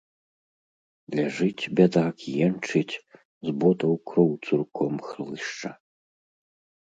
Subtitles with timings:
[1.17, 2.95] Ляжыць, бядак, енчыць,
[3.47, 5.71] з ботаў кроў цурком хлышча.